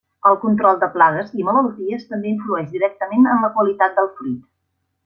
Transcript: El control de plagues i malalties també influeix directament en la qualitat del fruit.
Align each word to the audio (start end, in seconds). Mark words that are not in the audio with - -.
El 0.27 0.37
control 0.43 0.79
de 0.83 0.87
plagues 0.95 1.35
i 1.41 1.45
malalties 1.49 2.09
també 2.15 2.33
influeix 2.33 2.75
directament 2.79 3.31
en 3.37 3.47
la 3.47 3.55
qualitat 3.61 3.99
del 4.01 4.15
fruit. 4.19 4.43